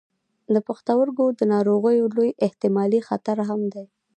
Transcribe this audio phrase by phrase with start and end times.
[0.53, 3.85] د پښتورګو د ناروغیو لوی احتمالي خطر هم دی.